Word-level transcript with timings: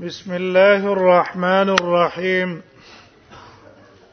بسم 0.00 0.32
الله 0.34 0.92
الرحمن 0.92 1.68
الرحيم 1.68 2.62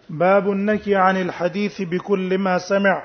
باب 0.09 0.51
النهي 0.51 0.95
عن 0.95 1.17
الحديث 1.21 1.81
بكل 1.81 2.37
ما 2.37 2.57
سمع 2.57 3.03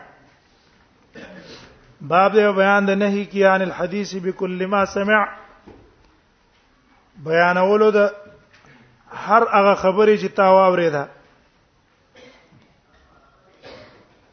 باب 2.00 2.30
بيان 2.54 2.90
النهي 2.90 3.28
عن 3.46 3.62
الحديث 3.62 4.16
بكل 4.16 4.66
ما 4.66 4.84
سمع 4.84 5.36
بيان 7.16 7.58
ولود 7.58 7.96
هر 9.10 9.42
هغه 9.56 9.74
خبرې 9.74 10.16
چې 10.22 10.26
تا 10.36 10.48
واورېده 10.50 11.04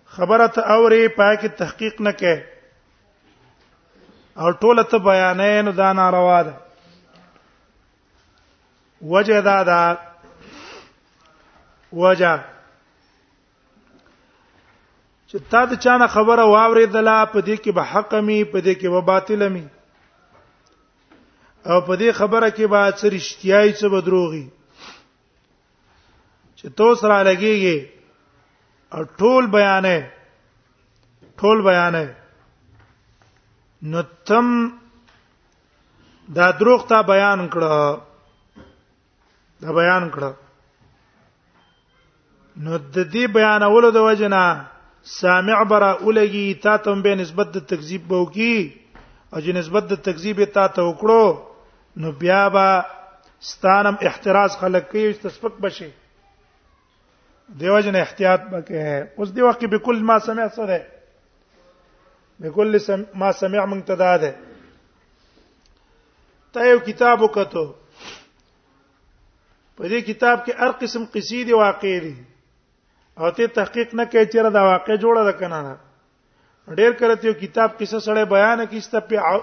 خبره 0.06 0.48
ته 0.48 0.62
اورې 0.62 1.10
پاکه 1.20 1.48
تحقیق 1.48 2.02
نه 2.02 2.14
او 4.38 4.52
ټوله 4.52 4.84
ته 4.92 4.98
بیانې 4.98 5.66
نو 5.66 5.72
دا 5.72 5.94
ناروا 5.94 6.42
ده 6.42 6.67
وجه 9.02 9.40
دا 9.42 9.64
دا 9.64 9.96
وجه 11.94 12.44
چې 15.32 15.38
تا 15.50 15.66
د 15.66 15.74
چانه 15.80 16.08
خبره 16.08 16.44
واورېدله 16.46 17.26
په 17.32 17.40
دې 17.42 17.58
کې 17.58 17.72
به 17.78 17.84
حق 17.92 18.14
می 18.16 18.44
په 18.44 18.60
دې 18.60 18.74
کې 18.76 18.90
به 18.90 19.02
باطل 19.02 19.50
می 19.52 19.68
او 21.66 21.82
په 21.82 21.96
دې 21.96 22.12
خبره 22.12 22.50
کې 22.50 22.66
به 22.68 22.92
څه 23.00 23.08
رښتیاي 23.10 23.74
څه 23.74 23.88
به 23.90 24.02
دروغي 24.02 24.50
چې 26.58 26.70
تو 26.74 26.96
سره 26.96 27.24
لګيږي 27.24 27.90
او 28.94 29.04
ټول 29.20 29.48
بیانې 29.48 30.06
ټول 31.38 31.62
بیانې 31.62 32.08
نو 33.82 34.02
تم 34.26 34.72
دا 36.34 36.52
دروغ 36.52 36.88
ته 36.88 37.02
بیان 37.04 37.50
کړه 37.50 38.07
دا 39.62 39.72
بیان 39.74 40.10
کړه 40.14 40.34
نو 42.66 42.78
د 42.78 42.98
دې 43.14 43.28
بیانولو 43.38 43.90
د 43.94 43.98
وجنا 44.08 44.42
سامع 45.20 45.62
برا 45.72 45.90
اولګي 45.94 46.46
تا 46.66 46.76
ته 46.88 47.02
به 47.08 47.16
نسبت 47.22 47.48
د 47.56 47.66
تکذیب 47.72 48.06
بو 48.12 48.20
کی 48.36 48.58
او 49.34 49.40
چې 49.40 49.52
نسبت 49.60 49.84
د 49.92 50.04
تکذیب 50.08 50.42
تا 50.58 50.66
ته 50.76 50.82
وکړو 50.90 52.04
نو 52.04 52.12
بیا 52.20 52.42
به 52.58 52.76
ستانم 53.52 53.96
احتراز 54.10 54.58
خلق 54.60 54.86
کوي 54.92 55.08
تسبق 55.24 55.54
بشي 55.66 55.90
دیو 57.60 57.80
جن 57.88 57.96
احتیاط 58.04 58.42
وکړه 58.52 59.22
اوس 59.22 59.30
دی 59.36 59.42
وخت 59.48 59.66
به 59.74 59.80
کل 59.90 60.04
ما 60.12 60.20
سمع 60.28 60.48
سره 60.60 60.80
به 62.46 62.50
کل 62.62 62.78
ما 63.26 63.32
سمع 63.42 63.66
منتدا 63.74 64.16
ده 64.24 64.32
ته 66.58 66.72
یو 66.72 66.80
کتاب 66.90 67.26
وکړو 67.28 67.66
په 69.78 69.86
دې 69.88 70.00
کتاب 70.10 70.38
کې 70.46 70.54
هر 70.62 70.72
قسم 70.82 71.04
قصې 71.14 71.42
دي 71.48 71.54
واقع 71.62 71.94
دي 72.06 72.16
او 73.20 73.30
ته 73.40 73.48
تحقیق 73.58 73.94
نه 74.00 74.04
کوي 74.14 74.26
چې 74.32 74.38
دا 74.56 74.64
واقع 74.72 74.96
جوړه 75.04 75.24
ده 75.28 75.34
کنه 75.42 75.60
نه 75.68 75.74
ډېر 76.78 76.92
کله 77.02 77.16
ته 77.24 77.34
کتاب 77.42 77.78
کیسه 77.82 78.00
سره 78.06 78.26
بیان 78.32 78.64
کیسته 78.72 79.00
په 79.12 79.36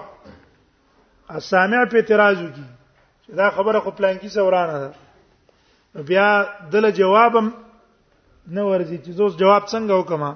اسامع 1.39 1.81
په 1.93 1.97
اعتراض 2.01 2.37
وکي 2.45 2.65
چې 3.23 3.31
دا 3.41 3.49
خبره 3.59 3.79
خو 3.85 3.91
پلان 3.99 4.15
کې 4.21 4.27
سورانه 4.27 4.77
ده 4.83 4.87
بیا 6.09 6.27
دله 6.75 6.89
جوابم 6.99 7.49
نه 8.47 8.63
ورځي 8.69 8.97
چې 9.05 9.09
زوس 9.19 9.33
جواب 9.43 9.63
څنګه 9.71 9.95
وکما 10.01 10.31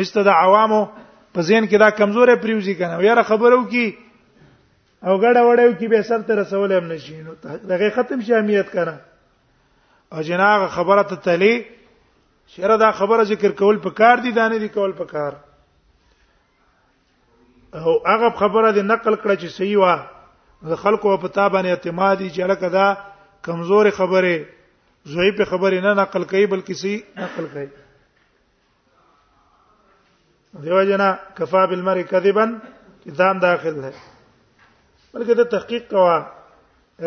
هیڅ 0.00 0.10
د 0.30 0.32
عوامو 0.38 0.80
په 1.34 1.40
ذهن 1.48 1.64
کې 1.66 1.78
دا 1.84 1.90
کمزورې 2.00 2.34
پریوزي 2.46 2.74
کنه 2.80 3.02
یاره 3.10 3.22
خبرو 3.32 3.60
کې 3.70 3.84
او 5.08 5.14
ګډه 5.22 5.42
وړیو 5.48 5.72
کې 5.78 5.86
به 5.90 6.02
سر 6.08 6.20
ته 6.26 6.34
رسول 6.38 6.72
هم 6.72 6.86
نشي 6.92 7.18
نو 7.24 7.34
دغه 7.72 7.88
ختم 7.96 8.20
شي 8.28 8.32
اهمیت 8.34 8.68
کنه 8.72 8.96
او 10.14 10.20
جناغه 10.28 10.68
خبره 10.76 11.02
ته 11.10 11.16
تلی 11.26 11.52
شر 12.54 12.74
دا 12.82 12.90
خبره 13.00 13.24
ذکر 13.30 13.50
کول 13.60 13.78
په 13.84 13.90
کار 14.00 14.16
دي 14.24 14.32
دانه 14.38 14.58
دي 14.62 14.68
کول 14.76 14.92
په 15.00 15.04
کار 15.12 15.32
او 17.82 17.94
هغه 18.06 18.30
خبره 18.40 18.70
د 18.80 18.88
نقل 18.88 19.14
کړه 19.14 19.36
چې 19.40 19.46
صحیح 19.46 19.78
و 19.84 19.98
د 20.74 20.82
خلکو 20.82 21.14
په 21.26 21.34
تابانه 21.38 21.68
اعتماد 21.76 22.18
دي 22.24 22.30
چې 22.30 22.40
لکه 22.40 22.68
دا 22.68 22.94
کمزور 23.50 23.90
خبره 24.00 24.36
زوی 25.12 25.32
په 25.42 25.50
خبره 25.52 25.80
نه 25.86 25.94
نقل 26.02 26.24
کوي 26.34 26.46
بلکې 26.46 26.72
سي 26.72 27.04
نقل 27.20 27.46
کوي 27.54 27.68
دیو 30.66 30.82
جنا 30.90 31.08
کفا 31.40 31.64
بالمرء 31.72 32.02
کذبا 32.10 32.44
کتاب 33.04 33.40
داخل 33.42 33.82
ہے 33.84 33.96
بلکې 35.16 35.34
د 35.36 35.44
تحقیق 35.54 35.84
کوا 35.90 36.16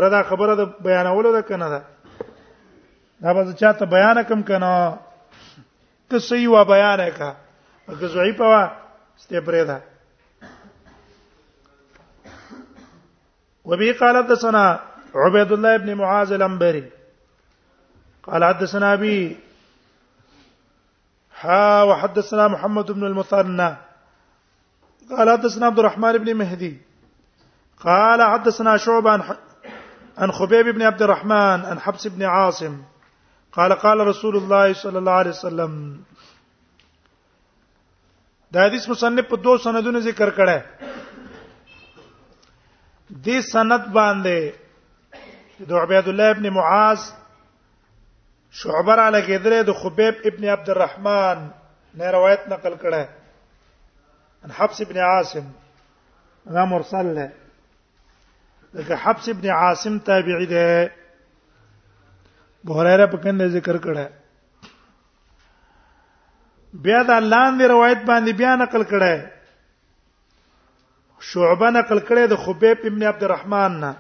ردا 0.04 0.22
خبره 0.30 0.54
د 0.60 0.64
بیانولو 0.86 1.30
د 1.38 1.46
کنه 1.50 1.68
ده 1.74 1.82
دا 3.24 3.32
به 3.36 3.42
ته 3.80 3.86
بیان 3.96 4.18
کم 4.30 4.42
کنه 4.50 4.72
ته 6.14 6.18
صحیح 6.30 6.50
و 6.54 6.64
بیان 6.74 7.00
او 7.88 7.94
که 8.00 8.08
زوی 8.14 8.32
په 8.40 8.46
وا 8.52 8.62
ستې 9.24 9.40
پرې 9.48 9.64
ده 9.70 9.78
وبه 13.70 13.94
قال 14.02 14.16
حدثنا 14.22 14.66
عبيد 15.26 15.52
الله 15.52 15.78
بن 15.78 15.94
معاذ 15.94 16.32
الانبري 16.34 16.86
قال 18.26 18.42
حدثنا 18.44 18.94
ابي 18.94 19.38
ها 21.42 21.84
وحدثنا 21.84 22.48
محمد 22.48 22.92
بن 22.92 23.04
المثنى 23.06 23.70
قال 25.18 25.28
حدثنا 25.30 25.66
عبد 25.68 25.80
الرحمن 25.80 26.18
بن 26.18 26.34
مهدي 26.38 26.74
قال 27.80 28.24
حدثنا 28.24 28.78
شعبان 28.78 29.22
عن 30.18 30.32
خبيب 30.32 30.68
بن 30.70 30.82
عبد 30.82 31.02
الرحمن 31.02 31.66
عن 31.66 31.80
حبس 31.80 32.08
بن 32.08 32.24
عاصم 32.24 32.82
قال 33.52 33.74
قال 33.74 34.08
رسول 34.08 34.36
الله 34.36 34.74
صلى 34.74 35.00
الله 35.00 35.12
عليه 35.12 35.30
وسلم 35.30 36.02
دا 38.52 38.64
حدیث 38.70 38.90
مصنف 38.90 39.26
په 39.26 39.36
دوه 39.38 39.58
سندونو 39.58 40.00
ذکر 40.00 40.30
کړه 40.32 40.64
دې 43.26 43.40
سند 43.54 43.88
باندې 43.94 44.52
د 45.60 45.72
عبید 45.74 46.08
الله 46.08 46.30
ابن 46.32 46.50
معاذ 46.50 47.00
شعبه 48.52 48.96
را 48.96 49.12
لګیدل 49.12 49.64
د 49.66 49.72
خبيب 49.74 50.16
ابن 50.26 50.46
عبد 50.46 50.70
الرحمن 50.70 51.48
نه 51.96 52.12
روایت 52.12 52.48
نقل 52.50 52.78
کړه 52.78 53.08
ان 54.46 54.52
حبس 54.52 54.82
ابن 54.82 54.98
عاصم 54.98 55.46
دا 56.46 56.66
مرسل 56.66 57.16
ده 57.16 57.32
دغه 58.76 58.96
حبس 58.96 59.30
ابن 59.30 59.50
عاصم 59.50 59.98
تابعی 60.00 60.46
ده 60.46 60.92
بوهريره 62.64 63.06
په 63.06 63.18
کنده 63.18 63.48
ذکر 63.48 63.78
کړه 63.86 64.08
بیا 66.84 67.02
دا 67.08 67.20
لاندې 67.20 67.62
روایت 67.72 67.98
باندې 68.10 68.30
بیا 68.42 68.52
نقل 68.56 68.84
کړه 68.92 69.14
شعبه 71.30 71.68
نقل 71.70 72.00
کړه 72.10 72.24
د 72.34 72.36
خبيب 72.44 72.78
ابن 72.92 73.04
عبد 73.14 73.24
الرحمن 73.24 73.72
نه 73.86 73.92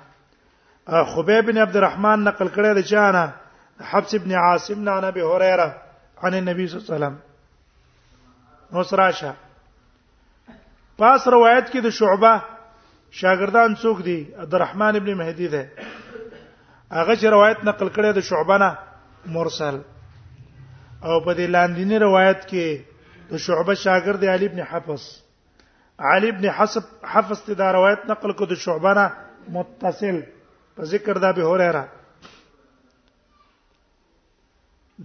خبيب 1.15 1.43
ابن 1.49 1.57
عبد 1.65 1.75
الرحمن 1.81 2.17
نقل 2.29 2.47
کړه 2.57 2.69
د 2.79 2.81
چانه 2.91 3.23
حبس 3.93 4.11
ابن 4.19 4.31
عاصم 4.43 4.79
نه 4.83 4.93
نبی 5.07 5.21
هريره 5.31 5.67
عن 6.23 6.33
النبي 6.33 6.67
صلی 6.67 6.75
الله 6.79 6.95
علیه 6.95 7.05
وسلم 7.05 7.15
نو 8.75 8.81
سراشه 8.93 9.31
پاس 11.03 11.21
روایت 11.37 11.65
کې 11.69 11.77
د 11.83 11.87
شعبه 12.03 12.33
شاګردان 13.17 13.71
څوک 13.81 13.97
دي 14.05 14.17
عبدالرحمن 14.41 14.95
ابن 14.95 15.13
مهدی 15.17 15.47
ده 15.47 15.63
هغه 16.91 17.15
چې 17.19 17.25
روایت 17.35 17.59
نقل 17.63 17.87
کړي 17.95 18.11
د 18.15 18.19
شعبانه 18.29 18.75
مرسل 19.35 19.75
او 21.05 21.21
په 21.25 21.31
دې 21.35 21.45
لاندینی 21.55 21.97
روایت 21.99 22.41
کې 22.49 22.81
د 23.31 23.37
شعبه 23.37 23.73
شاګرد 23.83 24.23
علي 24.23 24.45
ابن 24.45 24.59
حفص 24.71 25.03
علي 25.99 26.29
ابن 26.29 26.49
حسب 26.49 26.81
حفص 27.13 27.39
ته 27.45 27.53
دا 27.53 27.71
روایت 27.73 28.05
نقل 28.09 28.31
کړي 28.31 28.45
د 28.49 28.53
شعبانه 28.53 29.11
متصل 29.49 30.19
په 30.75 30.83
ذکر 30.93 31.17
دا 31.17 31.31
به 31.31 31.43
هريره 31.53 31.87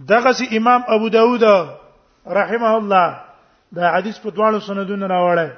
دغه 0.09 0.31
سي 0.31 0.57
امام 0.57 0.81
ابو 0.97 1.07
داوود 1.09 1.43
رحمه 2.27 2.73
الله 2.77 3.23
دا 3.75 3.89
حدیث 3.97 4.19
په 4.19 4.29
دوه 4.31 4.59
سندونو 4.67 5.07
راوړل 5.07 5.49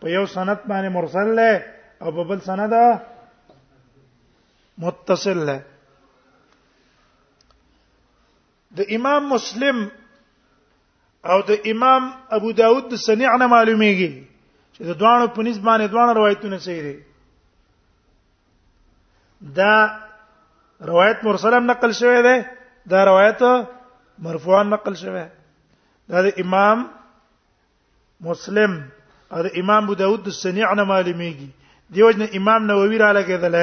په 0.00 0.08
یو 0.08 0.24
سند 0.26 0.56
باندې 0.68 0.90
مرسل 0.98 1.28
له 1.40 1.60
او 2.02 2.10
په 2.16 2.22
بل 2.28 2.40
سند 2.46 2.74
متصل 4.82 5.40
ده 5.46 5.58
د 8.78 8.92
امام 8.96 9.22
مسلم 9.34 9.76
او 11.32 11.38
د 11.48 11.68
امام 11.72 12.02
ابو 12.36 12.50
داود 12.60 12.84
د 12.92 13.02
سنیع 13.06 13.32
نه 13.42 13.46
معلومیږي 13.54 14.10
چې 14.74 14.80
د 14.88 15.00
دوانو 15.00 15.26
په 15.36 15.40
نسبت 15.46 15.64
باندې 15.68 15.86
دوانو 15.92 16.12
روایتونه 16.20 16.58
صحیح 16.66 16.82
دي 16.90 16.96
دا 19.58 19.72
روایت 20.90 21.18
مرسل 21.26 21.54
نقل 21.70 21.92
شوی 22.00 22.20
دی 22.26 22.36
دا 22.90 23.00
روایت 23.10 23.40
مرفوع 24.24 24.62
نقل 24.72 24.94
شوی 25.02 25.24
دا 26.10 26.18
د 26.26 26.40
امام 26.44 26.78
مسلم 28.28 28.72
او 29.32 29.40
د 29.46 29.56
امام 29.62 29.82
ابو 29.84 29.94
داود 30.04 30.22
د 30.26 30.30
سنیع 30.42 30.68
نه 30.78 30.84
معلومیږي 30.92 31.48
دیوژن 31.94 32.22
امام 32.38 32.60
نووي 32.70 32.96
را 33.02 33.10
لګیدل 33.18 33.56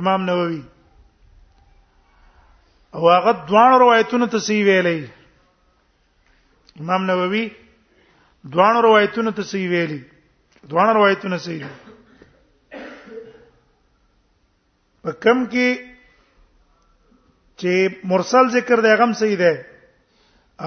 امام 0.00 0.20
نووي 0.28 0.60
او 2.96 3.02
هغه 3.16 3.32
دوه 3.48 3.66
روایتونه 3.82 4.26
تصحیح 4.34 4.62
ویلې 4.68 4.98
امام 6.80 7.02
نووي 7.10 7.44
دوه 8.56 8.68
روایتونه 8.88 9.30
تصحیح 9.40 9.66
ویلې 9.72 10.00
دوه 10.72 10.86
روایتونه 10.96 11.36
صحیح 11.48 11.64
په 15.02 15.10
کم 15.24 15.38
کې 15.52 15.68
چې 17.60 17.72
مرسل 18.12 18.44
ذکر 18.58 18.76
دی 18.84 18.88
هغه 18.96 19.06
صحیح 19.22 19.38
دی 19.42 19.54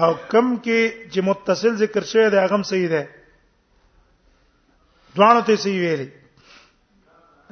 او 0.02 0.10
کم 0.32 0.46
کې 0.64 0.80
چې 1.12 1.18
متصل 1.28 1.72
ذکر 1.86 2.02
شوی 2.12 2.26
دی 2.32 2.38
هغه 2.44 2.58
صحیح 2.74 2.90
دی 2.94 3.04
دوانو 5.18 5.42
ته 5.50 5.56
سی 5.66 5.70
ویلي 5.82 6.08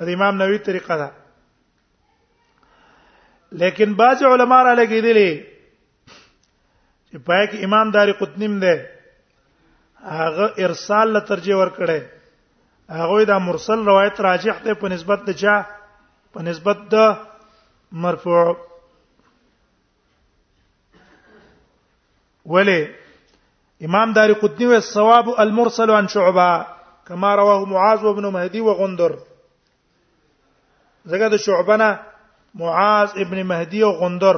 د 0.07 0.09
امام 0.17 0.35
نووي 0.43 0.59
طریقه 0.67 0.95
ده 1.03 1.09
لیکن 3.63 3.89
بعض 4.01 4.19
علما 4.31 4.59
را 4.67 4.73
لګیدلی 4.81 5.33
چې 7.09 7.19
پای 7.31 7.45
کې 7.51 7.57
امام 7.69 7.91
داری 7.97 8.13
قطنیم 8.21 8.55
ده 8.65 8.75
هغه 10.21 10.47
ارسال 10.69 11.07
له 11.17 11.21
ترجیح 11.33 11.57
ورکړي 11.63 12.01
هغه 13.01 13.17
دا 13.33 13.39
مرسل 13.49 13.79
روایت 13.91 14.17
راجح 14.29 14.55
ده 14.69 14.73
په 14.85 14.93
نسبت 14.95 15.19
د 15.31 15.33
چا 15.45 15.55
په 16.33 16.43
نسبت 16.51 16.79
د 16.95 16.97
مرفوع 18.07 18.47
ولی 22.55 22.81
امام 23.89 24.09
داری 24.19 24.35
قطنی 24.43 24.67
و 24.67 24.75
ثواب 24.89 25.27
المرسل 25.45 25.89
عن 26.01 26.07
شعبہ 26.11 26.51
کما 27.07 27.35
رواه 27.39 27.65
معاذ 27.73 28.05
ابن 28.11 28.27
مهدي 28.37 28.61
وغندر 28.69 29.13
زګه 31.11 31.29
د 31.35 31.37
شعبنه 31.47 31.89
معاذ 32.63 33.09
ابن 33.25 33.39
مهدي 33.51 33.81
او 33.89 33.93
غندر 34.03 34.37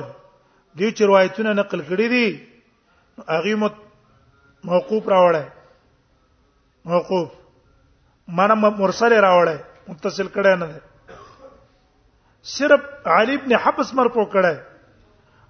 دې 0.79 0.89
چې 0.97 1.03
روایتونه 1.11 1.51
نقل 1.61 1.81
کړې 1.89 2.07
دي 2.15 2.27
هغه 3.37 3.55
مت 3.63 3.75
موقوف 4.73 5.05
راوړل 5.15 5.47
موقوف 6.93 7.29
مانه 8.41 8.71
مرسل 8.83 9.13
راوړل 9.27 9.59
متصل 9.93 10.29
کړه 10.37 10.53
نه 10.61 10.67
ده 10.71 10.81
صرف 12.57 12.83
علي 13.19 13.35
ابن 13.41 13.53
حبس 13.63 13.89
مرفوع 14.01 14.27
کړه 14.37 14.55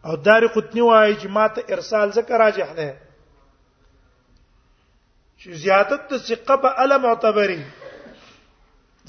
او 0.07 0.15
دار 0.29 0.43
قطنی 0.55 0.83
وایي 0.89 1.15
چې 1.21 1.27
ماته 1.39 1.61
ارسال 1.79 2.09
ذکر 2.21 2.39
راجح 2.45 2.69
ده 2.81 2.89
چې 5.43 5.49
زیادت 5.65 6.03
د 6.13 6.19
ثقه 6.29 6.55
په 6.63 6.69
ال 6.85 6.93
معتبري 7.05 7.63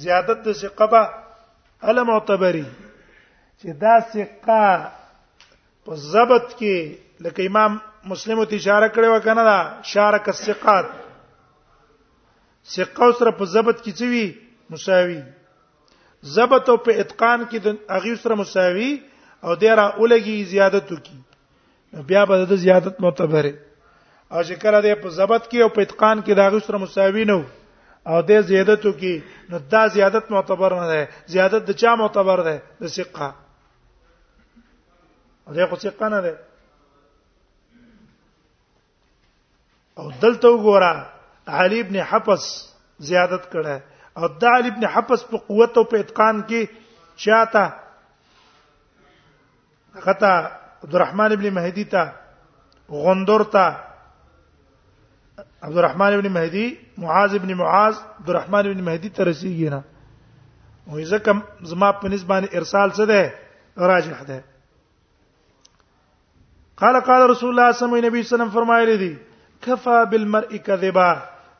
زیادت 0.03 0.39
د 0.47 0.57
ثقه 0.61 0.85
په 0.93 1.01
ال 1.93 1.97
معتبري 2.09 2.65
چې 3.59 3.67
دا 3.83 3.95
ثقه 4.11 4.65
په 5.85 5.91
ضبط 6.13 6.47
کې 6.59 6.75
لکه 7.27 7.41
امام 7.49 7.71
مسلم 8.11 8.39
ته 8.49 8.55
اشاره 8.61 8.87
کړو 8.97 9.19
کنه 9.27 9.43
دا 9.51 9.57
شارک 9.91 10.25
الثقات 10.33 10.87
ثقه 12.75 13.07
سره 13.21 13.31
په 13.39 13.45
ضبط 13.55 13.77
کې 13.83 13.91
څه 13.99 14.05
وی 14.13 14.25
مساوي 14.71 15.21
ضبط 16.35 16.65
او 16.75 16.75
په 16.89 17.05
اتقان 17.05 17.39
کې 17.49 17.59
د 17.65 17.67
اغي 17.97 18.13
سره 18.25 18.33
مساوي 18.41 18.91
او 19.45 19.51
ډیره 19.61 19.85
اولګي 19.99 20.37
زیادت 20.53 20.85
وکي 20.95 21.17
بیا 22.13 22.23
به 22.29 22.35
د 22.53 22.63
زیادت 22.65 22.95
معتبره 23.05 23.51
او 24.31 24.41
چې 24.45 24.55
کله 24.61 24.79
د 24.85 24.87
په 25.01 25.09
ضبط 25.17 25.43
کې 25.51 25.59
او 25.65 25.69
په 25.75 25.81
اتقان 25.85 26.17
کې 26.25 26.33
دا 26.39 26.45
غوښتره 26.53 26.77
مساوي 26.83 27.25
نه 27.25 27.39
او 28.09 28.17
د 28.29 28.31
زیادتو 28.49 28.91
کې 28.99 29.13
نو 29.49 29.57
دا 29.73 29.83
زیادت 29.95 30.25
معتبر 30.33 30.71
نه 30.81 30.85
ده 30.91 31.01
زیادت 31.33 31.61
د 31.67 31.71
چا 31.81 31.91
معتبر 32.01 32.39
ده 32.47 32.55
د 32.81 32.85
ثقه 32.97 33.29
او 35.47 35.51
دغه 35.53 35.75
ثقه 35.85 36.05
نه 36.15 36.19
ده 36.25 36.33
او 39.99 40.05
دلته 40.23 40.47
وګوره 40.47 40.93
علي 41.59 41.79
ابن 41.85 41.95
حفص 42.11 42.43
زیادت 43.09 43.43
کړه 43.51 43.75
او 44.17 44.23
د 44.41 44.43
علي 44.53 44.69
ابن 44.73 44.83
حفص 44.95 45.21
په 45.33 45.37
قوت 45.49 45.77
او 45.77 45.83
په 45.91 45.95
اتقان 45.99 46.45
کې 46.49 46.61
چاته 47.23 47.65
خطا 50.07 50.33
عبدالرحمن 50.85 51.31
ابن 51.35 51.49
مهدی 51.53 51.83
ته 51.83 52.13
غندور 53.05 53.43
ته 53.55 53.88
عبدالرحمن 55.63 56.13
ابن 56.13 56.27
مهدی 56.33 56.67
معاذ 56.97 57.33
ابن 57.35 57.53
معاذ 57.57 57.95
عبدالرحمن 58.19 58.67
ابن 58.69 58.81
مهدی 58.83 59.09
ته 59.17 59.23
رسیږي 59.31 59.71
نه 59.73 59.79
وې 60.91 61.05
زکه 61.13 61.71
زما 61.71 61.89
په 62.03 62.09
نسبانه 62.13 62.49
ارسال 62.61 62.89
څه 62.99 63.09
ده 63.11 63.87
راجح 63.91 64.21
ده 64.29 64.39
قال 66.83 66.99
قال 67.09 67.23
رسول 67.29 67.49
الله 67.49 67.71
صلی 67.71 67.87
الله 67.87 68.07
علیه 68.07 68.27
وسلم 68.29 68.49
فرمایلی 68.53 68.95
دي 69.01 69.09
کفا 69.67 70.03
بالمرء 70.13 70.55
کذبا 70.69 71.09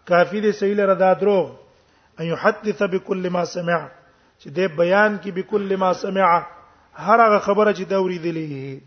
کافی 0.08 0.42
دې 0.42 0.56
صحیح 0.62 0.74
لره 0.82 0.94
دا 1.04 1.12
درو 1.24 1.40
ان 2.20 2.26
يحدث 2.26 2.84
بكل 2.84 3.30
ما 3.38 3.46
سمع 3.56 3.82
چې 4.40 4.48
دې 4.48 4.78
بیان 4.80 5.18
کې 5.22 5.32
بكل 5.38 5.78
ما 5.86 5.92
سمع 6.06 6.30
هر 6.96 7.28
هغه 7.28 7.40
خبره 7.40 7.74
چې 7.74 7.84
دا 7.84 7.98
ورېدلې 8.00 8.80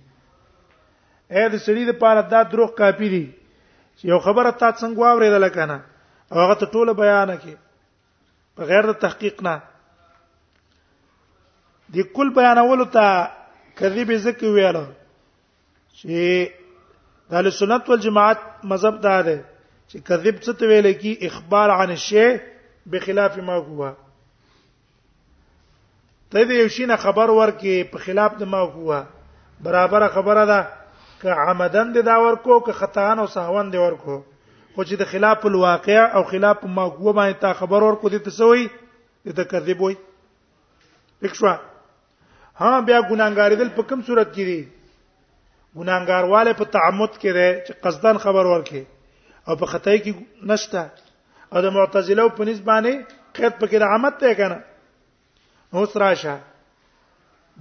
اې 1.36 1.52
دې 1.52 1.60
سړي 1.66 1.86
د 1.90 2.00
پاره 2.02 2.20
دا 2.34 2.42
دروغ 2.54 2.74
کافی 2.82 3.08
دي 3.18 3.24
یو 4.10 4.18
خبره 4.18 4.50
تا 4.60 4.68
څنګه 4.80 4.98
واوریدل 5.00 5.48
کنه 5.48 5.78
او 6.32 6.36
هغه 6.42 6.54
ته 6.60 6.66
ټوله 6.72 6.92
بیان 7.02 7.28
کړي 7.40 7.54
بغیر 8.56 8.82
د 8.88 8.92
تحقیق 9.04 9.36
نه 9.46 9.54
د 11.94 11.96
کل 12.16 12.28
بیانولو 12.38 12.84
ته 12.96 13.04
کذب 13.78 14.08
زکه 14.26 14.48
ویل 14.56 14.78
چې 15.96 16.04
د 17.28 17.30
اهل 17.36 17.46
سنت 17.60 17.82
والجماعت 17.90 18.40
مذهب 18.70 18.94
دا 19.06 19.16
دی 19.26 19.38
چې 19.90 19.96
کذب 20.08 20.36
څه 20.44 20.52
ته 20.58 20.64
ویل 20.70 20.88
کی 21.02 21.12
اخبار 21.28 21.68
عن 21.78 21.90
الشیء 21.96 22.30
بخلاف 22.90 23.34
ما 23.48 23.56
هو 23.66 23.92
ته 26.30 26.38
دې 26.48 26.54
یو 26.62 26.68
شي 26.74 26.84
نه 26.90 26.96
خبر 27.04 27.28
ورکې 27.40 27.74
په 27.92 27.98
خلاف 28.04 28.30
د 28.38 28.42
ما 28.54 28.62
هو 28.74 29.04
برابر 29.64 30.02
خبره 30.14 30.44
ده 30.52 30.60
که 31.22 31.30
عمدن 31.40 31.90
دې 31.94 32.02
دا 32.06 32.16
ورکو 32.22 32.60
که 32.66 32.72
خطا 32.80 33.06
او 33.22 33.26
سهوان 33.34 33.70
دې 33.72 33.78
ورکو 33.86 34.16
خو 34.74 34.82
چې 34.88 34.94
د 35.00 35.10
خلاف 35.14 35.44
الواقع 35.50 35.98
او 36.18 36.22
خلاف 36.30 36.64
ما 36.78 36.86
هو 36.98 37.12
باندې 37.18 37.40
تا 37.42 37.52
خبر 37.58 37.80
ورکو 37.86 38.10
دې 38.10 38.20
تسوي 38.28 38.64
دې 39.26 39.32
تکذب 39.40 39.80
وي 39.86 39.96
وکړه 41.22 41.54
ها 42.62 42.80
بیا 42.80 42.98
ګناګار 43.10 43.50
دې 43.58 43.68
په 43.76 43.82
کوم 43.90 44.02
صورت 44.08 44.32
کې 44.34 44.44
دي 44.44 44.60
ګناګار 45.76 46.24
والے 46.32 46.52
په 46.60 46.64
تعمد 46.76 47.12
کې 47.20 47.30
دی 47.36 47.48
چې 47.66 47.72
قصدن 47.84 48.16
خبر 48.24 48.46
ورکي 48.54 48.82
او 49.46 49.56
په 49.60 49.66
خطای 49.74 49.98
کې 50.04 50.12
نشته 50.42 50.90
او 51.52 51.62
د 51.68 51.76
معتزله 51.76 52.28
په 52.40 52.44
نسبانه 52.48 52.96
قید 53.34 53.52
پکې 53.60 53.78
د 53.84 53.94
عمد 53.96 54.18
ته 54.24 54.34
کنه 54.42 54.58
اوس 55.80 55.94
راشه 56.04 56.34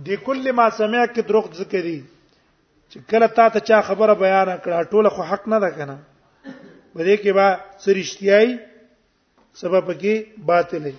د 0.08 0.18
کله 0.26 0.52
ما 0.52 0.70
سمع 0.80 1.06
کې 1.06 1.22
دروغ 1.30 1.48
ذکرې 1.62 2.02
چې 2.92 3.00
کله 3.12 3.28
تا 3.38 3.46
ته 3.56 3.60
چا 3.68 3.78
خبره 3.90 4.14
بیان 4.24 4.48
کړه 4.64 4.90
ټوله 4.94 5.10
خو 5.18 5.22
حق 5.32 5.44
نه 5.52 5.58
ده 5.64 5.70
کنه 5.78 5.96
په 6.94 7.02
دې 7.08 7.16
کې 7.22 7.32
با 7.40 7.48
سرشتیای 7.84 8.48
سبب 9.62 9.86
کې 10.02 10.16
باطلې 10.50 10.96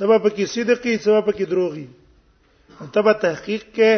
سبب 0.00 0.22
کې 0.36 0.44
صدقي 0.56 0.94
سبب 1.06 1.26
کې 1.36 1.44
دروغي 1.52 1.86
تبه 2.98 3.12
تحقیق 3.24 3.64
کې 3.76 3.92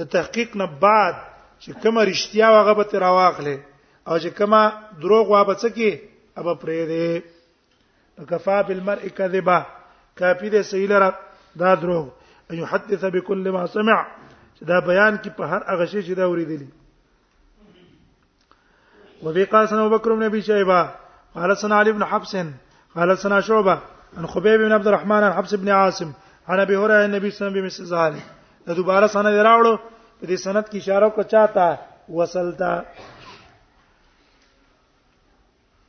د 0.00 0.10
تحقیق 0.14 0.50
نه 0.62 0.66
بعد 0.86 1.16
چې 1.62 1.70
کومه 1.84 2.02
رښتیا 2.12 2.46
واغه 2.56 2.72
به 2.80 2.84
تر 2.94 3.02
واخلې 3.18 3.56
او 4.08 4.14
چې 4.22 4.30
کومه 4.40 4.62
دروغ 5.04 5.24
وا 5.34 5.42
به 5.50 5.54
څکی 5.66 5.90
اب 6.40 6.46
پرې 6.60 6.80
دې 6.94 7.08
کفا 8.30 8.56
بالمرء 8.68 9.08
کذبا 9.20 9.58
کافی 10.20 10.48
دې 10.54 10.62
سیلره 10.72 11.10
دا 11.64 11.70
دروغ 11.82 12.04
ان 12.50 12.56
يحدث 12.64 13.02
بكل 13.16 13.44
ما 13.56 13.66
سمع 13.76 13.98
چې 14.58 14.62
دا 14.68 14.78
بیان 14.80 15.16
کې 15.22 15.30
په 15.36 15.44
هر 15.52 15.62
هغه 15.72 15.84
شی 15.92 16.02
چې 16.06 16.12
دا 16.16 16.24
اوریدلی 16.26 16.68
وبقاسن 19.24 19.78
ابو 19.78 19.94
بکر 19.96 20.10
بن 20.12 20.22
ابي 20.28 20.42
شيبه 20.42 20.90
قال 21.34 21.56
سنا 21.56 21.78
علي 21.80 21.92
بن 21.92 22.02
حفص 22.04 22.36
قال 22.94 23.18
سنا 23.18 23.40
شعبه 23.40 23.78
عن 24.18 24.26
خبيب 24.26 24.60
بن 24.60 24.72
عبد 24.72 24.86
الرحمن 24.86 25.22
عن 25.26 25.32
حفص 25.32 25.54
بن 25.54 25.68
عاصم 25.68 26.12
عن 26.48 26.60
ابي 26.60 26.76
هريره 26.76 27.04
النبي 27.04 27.30
صلى 27.30 27.46
الله 27.46 27.58
عليه 27.58 27.68
وسلم 27.68 27.86
بمثل 27.86 27.94
ذلك 27.94 28.22
دا 28.66 28.72
دوباره 28.74 29.06
سند 29.06 29.34
راوړو 29.44 29.78
په 30.22 30.26
دې 30.26 30.34
سند 30.44 30.64
کې 30.72 30.76
اشاره 30.76 31.08
وکړه 31.08 31.24
چاته 31.24 31.78
وصلتا 32.08 32.82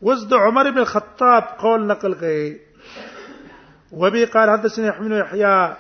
وزد 0.05 0.34
عمر 0.34 0.70
بن 0.72 0.77
الخطاب 0.77 1.43
قول 1.60 1.88
نقل 1.88 2.15
کړي 2.22 3.91
وبي 3.91 4.25
قال 4.25 4.50
حدثني 4.50 4.88
يحيى 4.88 5.10
بن 5.10 5.12
يحيى 5.13 5.74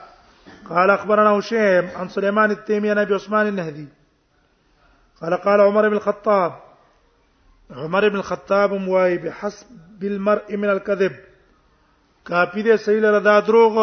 قال 0.69 0.89
اخبرنا 0.89 1.29
هشام 1.39 1.87
عن 1.95 2.09
سليمان 2.09 2.51
التيمي 2.51 2.89
عن 2.91 2.97
ابي 2.97 3.13
عثمان 3.13 3.47
النهدي 3.47 3.87
قال 5.21 5.33
قال 5.33 5.61
عمر 5.61 5.89
بن 5.89 5.95
الخطاب 5.95 6.53
عمر 7.71 8.09
بن 8.09 8.15
الخطاب 8.15 8.73
موای 8.73 9.17
بحسب 9.17 10.03
المرء 10.03 10.55
من 10.55 10.69
الكذب 10.69 11.11
کافی 12.25 12.63
دې 12.63 12.75
صحیح 12.81 12.99
لره 12.99 13.19
دا 13.19 13.39
دروغ 13.39 13.79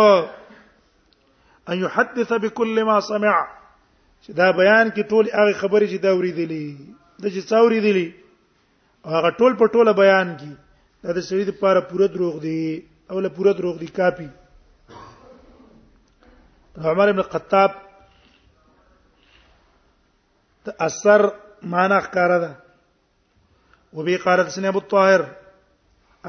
ان 1.68 1.78
يحدث 1.84 2.32
بكل 2.32 2.84
ما 2.84 3.00
سمع 3.00 3.46
چې 4.26 4.30
دا 4.30 4.50
بیان 4.50 4.90
کې 4.92 5.04
ټول 5.12 5.30
هغه 5.34 5.52
خبرې 5.60 5.86
چې 5.92 5.98
دا 6.04 6.10
اوریدلې 6.16 6.74
د 7.22 7.26
چې 7.28 7.48
څاوري 7.50 7.80
دي 7.86 8.12
هغه 9.06 9.30
ټول 9.30 9.56
په 9.58 9.66
ټوله 9.66 9.90
بیان 10.00 10.36
کې 10.36 10.50
دا 11.04 11.12
د 11.12 11.18
سړي 11.18 11.44
لپاره 11.52 11.80
پوره 11.80 12.06
دروغ 12.06 12.38
دی 12.38 12.82
او 13.10 13.20
له 13.20 13.28
پوره 13.28 13.52
دروغ 13.58 13.76
دی 13.78 13.86
کافی 13.86 14.28
عمر 16.78 17.08
ابن 17.10 17.18
الخطاب 17.18 17.70
تاثر 20.64 21.32
معنا 21.62 22.00
ښکارا 22.00 22.38
ده 22.38 22.56
وبي 23.92 24.16
قال 24.16 24.38
حدثني 24.40 24.68
ابو 24.68 24.78
الطاهر 24.78 25.26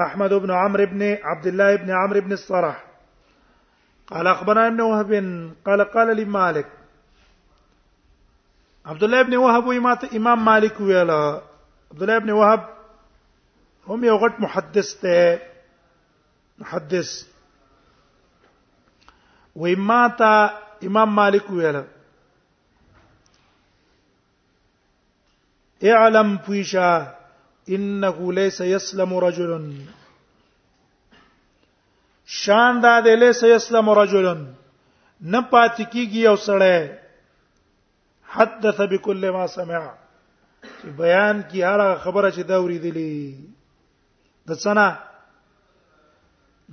احمد 0.06 0.34
بن 0.34 0.50
عمرو 0.50 0.86
بن 0.86 1.16
عبد 1.22 1.46
الله 1.46 1.76
بن 1.76 1.90
عمرو 1.90 2.20
بن 2.20 2.32
الصرح 2.32 2.84
قال 4.06 4.26
اخبرنا 4.26 4.66
ابن 4.68 4.80
وهب 4.80 5.12
قال 5.66 5.84
قال 5.90 6.16
لي 6.16 6.24
مالك 6.24 6.66
عبد 8.86 9.02
الله 9.04 9.22
بن 9.22 9.36
وهب 9.36 9.70
امام 10.16 10.44
مالك 10.44 10.80
ويلا 10.80 11.42
عبد 11.92 12.02
الله 12.02 12.18
بن 12.18 12.30
وهب 12.30 12.66
هم 13.86 14.04
يوغت 14.04 14.32
غټ 14.32 14.40
محدث 14.40 15.00
ته 15.00 15.38
محدث 16.58 17.31
وې 19.60 19.74
ما 19.88 20.02
ته 20.18 20.32
امام 20.88 21.10
مالک 21.16 21.46
ویل 21.50 21.76
اعلم 25.96 26.36
فيشا 26.46 26.92
انه 27.76 28.32
ليس 28.32 28.60
يسلم 28.60 29.14
رجل 29.24 29.52
شان 32.38 32.80
دا 32.82 32.96
دې 33.00 33.14
ليس 33.18 33.42
يسلم 33.52 33.90
رجل 34.00 34.26
نه 35.20 35.40
پات 35.50 35.76
کیږي 35.92 36.20
یو 36.26 36.36
سړی 36.36 36.96
حدث 38.34 38.80
بكل 38.90 39.30
ما 39.30 39.46
سمع 39.54 39.86
چې 39.86 40.98
بیان 41.00 41.42
کی 41.50 41.62
هر 41.64 41.96
خبره 42.04 42.30
چې 42.30 42.42
دا 42.50 42.58
ورېدلې 42.60 43.34
د 44.48 44.50
څنا 44.62 44.86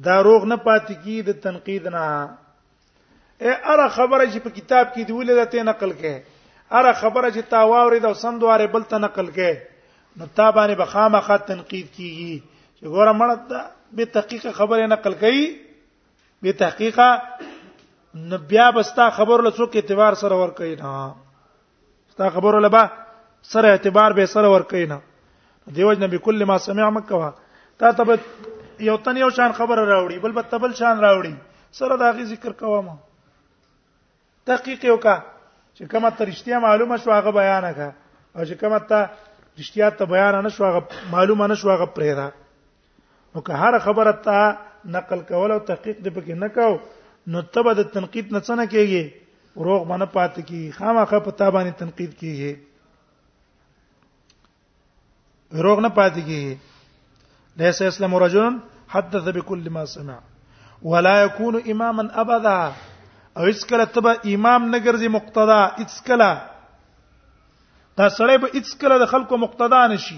دا 0.05 0.21
روغ 0.23 0.45
نه 0.45 0.55
پات 0.67 0.91
کی 1.03 1.21
د 1.21 1.29
تنقید 1.41 1.87
نه 1.97 2.05
اره 3.41 3.87
خبره 3.97 4.23
چې 4.31 4.39
په 4.45 4.53
کتاب 4.57 4.87
کې 4.93 5.03
دی 5.09 5.13
ولې 5.17 5.45
ته 5.51 5.63
نقل 5.71 5.91
کې 5.99 6.79
اره 6.79 6.93
خبره 7.03 7.29
چې 7.35 7.41
تا 7.53 7.61
واورید 7.73 8.05
او 8.09 8.13
سم 8.23 8.39
دواره 8.43 8.67
بل 8.73 8.83
ته 8.93 8.97
نقل 9.03 9.29
کې 9.37 9.53
نو 10.17 10.25
تا 10.39 10.47
باندې 10.51 10.75
به 10.75 10.85
خامخا 10.95 11.37
تنقید 11.51 11.85
کیږي 11.93 12.41
چې 12.79 12.91
ګوره 12.95 13.13
مړه 13.13 13.37
ته 13.49 13.59
به 13.99 14.05
تحقیق 14.17 14.45
خبره 14.59 14.87
نقل 14.95 15.13
کوي 15.23 15.47
به 16.41 16.51
تحقیق 16.63 16.99
نبیا 18.33 18.69
بستا 18.77 19.09
خبر 19.21 19.41
له 19.47 19.51
څوک 19.57 19.75
اعتبار 19.81 20.13
سره 20.25 20.35
ور 20.43 20.49
کوي 20.61 20.71
نه 20.83 20.93
ستا 22.13 22.29
خبر 22.37 22.59
له 22.67 22.75
با 22.77 22.85
سره 23.55 23.67
اعتبار 23.73 24.13
به 24.21 24.25
سره 24.37 24.47
ور 24.55 24.61
کوي 24.71 24.85
نه 24.93 25.01
دیوج 25.75 26.01
نبی 26.03 26.17
کله 26.27 26.45
ما 26.51 26.57
سمع 26.63 26.87
مکوا 26.95 27.27
تا 27.81 27.91
ته 27.99 28.17
یو 28.85 28.95
تن 29.05 29.17
یو 29.17 29.27
شان 29.35 29.51
خبر 29.59 29.75
راوړي 29.75 30.19
بل 30.25 30.31
بل 30.65 30.73
شان 30.81 30.99
راوړي 30.99 31.33
سره 31.81 31.97
دا 32.03 32.11
غي 32.17 32.25
ذکر 32.31 32.51
کوم 32.65 32.97
تحقیق 34.49 34.83
وکا 34.91 35.15
چې 35.77 35.83
کومه 35.91 36.09
ترشتیا 36.19 36.57
معلومه 36.67 36.95
شو 37.03 37.09
هغه 37.17 37.31
بیان 37.39 37.65
کا 37.79 37.87
او 38.35 38.41
چې 38.51 38.55
کومه 38.61 38.79
ته 38.91 38.99
رښتیا 39.59 39.87
ته 39.99 40.03
بیان 40.13 40.35
نه 40.45 40.49
شو 40.57 40.61
هغه 40.67 40.81
معلومه 41.11 41.45
نه 41.51 41.55
شو 41.63 41.67
هغه 41.75 41.87
پرېرا 41.97 42.27
نو 43.33 43.39
که 43.49 43.53
هر 43.63 43.73
خبره 43.85 44.13
ته 44.29 44.39
نقل 44.95 45.19
کول 45.29 45.49
او 45.57 45.61
تحقیق 45.69 45.97
دې 45.99 46.09
پکې 46.17 46.33
نه 46.45 46.49
کو 46.57 46.69
نو 47.33 47.39
تبه 47.57 47.71
د 47.81 47.83
تنقید 47.97 48.25
نه 48.35 48.39
څه 48.39 48.57
نه 48.61 48.65
کیږي 48.73 49.03
روغ 49.67 49.81
باندې 49.91 50.07
پات 50.17 50.33
کی 50.51 50.61
خامخه 50.79 51.17
پتا 51.29 51.45
باندې 51.57 51.71
تنقید 51.85 52.11
کیږي 52.25 52.53
روغ 55.67 55.77
نه 55.87 55.91
پات 56.01 56.13
کیږي 56.19 56.53
ليس 57.63 57.77
يسلم 57.89 58.13
رجل 58.27 58.53
حدث 58.97 59.25
بكل 59.39 59.65
ما 59.79 59.85
سمع 59.95 60.19
ولا 60.93 61.15
يكون 61.23 61.55
اماما 61.75 62.03
ابدا 62.23 62.59
او 63.39 63.45
هیڅ 63.47 63.61
کله 63.71 63.85
ته 63.95 64.01
به 64.05 64.11
امام 64.35 64.63
نه 64.71 64.79
ګرځي 64.85 65.09
مقتدا 65.15 65.59
هیڅ 65.75 65.91
کله 66.07 66.25
دا 67.99 68.07
سړی 68.15 68.37
به 68.45 68.49
هیڅ 68.55 68.71
کله 68.81 68.97
د 69.03 69.07
خلکو 69.11 69.37
مقتدا 69.43 69.79
نشي 69.93 70.17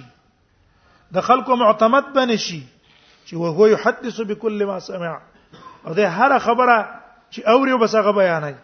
د 1.17 1.25
خلکو 1.27 1.55
معتمد 1.63 2.07
به 2.15 2.23
نشي 2.31 2.57
چې 3.25 3.35
وهو 3.43 3.67
يحدث 3.73 4.17
بكل 4.31 4.65
ما 4.71 4.79
سمع 4.87 5.11
او 5.13 5.93
ده 5.93 6.09
هر 6.09 6.39
خبره 6.47 6.75
چې 6.79 7.39
اوري 7.53 7.73
وبس 7.77 7.95
هغه 7.99 8.15
بیانای 8.21 8.55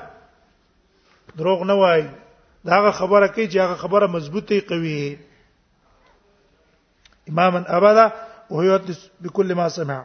دروغ 1.36 1.62
نه 1.64 1.72
وایي 1.74 2.08
داغه 2.64 2.90
خبره 2.90 3.26
کې 3.28 3.44
چې 3.52 3.56
هغه 3.56 3.74
خبره 3.74 4.06
مضبوطه 4.06 4.60
قوي 4.68 5.18
امام 7.28 7.64
ابدا 7.68 8.12
وهو 8.50 8.62
يحدث 8.62 9.00
بكل 9.20 9.54
ما 9.54 9.68
سمع 9.68 10.04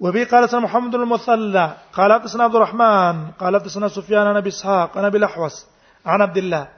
وبي 0.00 0.24
قال 0.24 0.48
سنا 0.48 0.60
محمد 0.60 0.94
المثلى 0.94 1.74
قال 1.92 2.12
حدثنا 2.12 2.44
عبد 2.44 2.54
الرحمن 2.54 3.30
قال 3.40 3.56
حدثنا 3.60 3.88
سفيان 3.88 4.26
عن 4.26 4.36
ابي 4.36 4.48
اسحاق 4.48 4.98
عن 4.98 5.04
ابي 5.04 5.18
الاحوص 5.18 5.66
عن 6.06 6.22
عبد 6.22 6.36
الله 6.38 6.68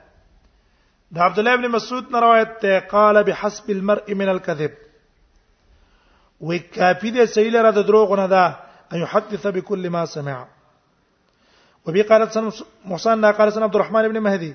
دا 1.11 1.21
عبد 1.23 1.39
الله 1.39 1.53
ابن 1.53 1.67
مسعود 1.71 2.11
نه 2.11 2.19
روایت 2.19 2.59
ته 2.61 2.79
قال 2.79 3.23
بحسب 3.23 3.69
المرء 3.71 4.13
من 4.13 4.29
الكذب 4.29 4.71
وكافي 6.41 7.09
ده 7.11 7.25
سيل 7.25 7.53
را 7.65 7.71
ده 7.71 7.81
دروغ 7.81 8.15
نه 8.15 8.25
ده 8.25 8.47
ان 8.93 8.97
يحدث 8.99 9.47
بكل 9.47 9.89
ما 9.89 10.05
سمع 10.05 10.47
وبي 11.85 12.01
قال 12.01 12.31
سن 12.31 12.51
محسن 12.85 13.25
قال 13.25 13.53
سن 13.53 13.63
عبد 13.63 13.75
الرحمن 13.75 14.07
بن 14.09 14.19
مهدي 14.19 14.53